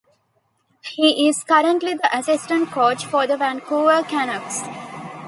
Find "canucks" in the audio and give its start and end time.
4.01-4.63